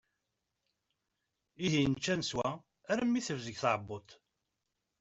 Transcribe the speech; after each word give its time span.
Ihi 1.65 1.81
nečča 1.91 2.13
neswa, 2.17 2.47
armi 2.91 3.21
tebzeg 3.27 3.57
tɛebbuḍt. 3.61 4.09